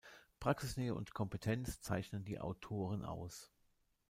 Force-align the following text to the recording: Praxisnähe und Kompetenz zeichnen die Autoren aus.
Praxisnähe 0.39 0.95
und 0.95 1.13
Kompetenz 1.13 1.79
zeichnen 1.79 2.25
die 2.25 2.39
Autoren 2.39 3.05
aus. 3.05 3.51